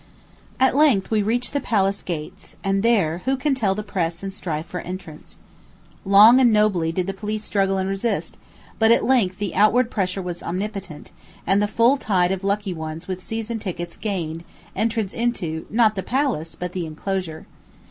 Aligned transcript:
At 0.59 0.75
length 0.75 1.11
we 1.11 1.21
reach 1.21 1.51
the 1.51 1.59
palace 1.59 2.01
gates; 2.01 2.55
and 2.63 2.81
there, 2.81 3.19
who 3.25 3.37
can 3.37 3.53
tell 3.53 3.75
the 3.75 3.83
press 3.83 4.23
and 4.23 4.33
strife 4.33 4.65
for 4.65 4.79
entrance. 4.79 5.37
Long 6.05 6.39
and 6.39 6.51
nobly 6.51 6.91
did 6.91 7.05
the 7.05 7.13
police 7.13 7.43
struggle 7.43 7.77
and 7.77 7.87
resist, 7.87 8.35
but 8.79 8.89
at 8.91 9.03
length 9.05 9.37
the 9.37 9.53
outward 9.53 9.91
pressure 9.91 10.23
was 10.23 10.41
omnipotent, 10.41 11.11
and 11.45 11.61
the 11.61 11.67
full 11.67 11.97
tide 11.97 12.31
of 12.31 12.43
lucky 12.43 12.73
ones 12.73 13.07
with 13.07 13.21
season 13.21 13.59
tickets 13.59 13.95
gained, 13.95 14.43
entrance 14.75 15.13
into, 15.13 15.67
not 15.69 15.93
the 15.95 16.01
palace, 16.01 16.55
but 16.55 16.73
the 16.73 16.87
enclosure. 16.87 17.45